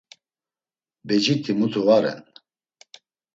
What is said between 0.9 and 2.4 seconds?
Beciti mutu va ren.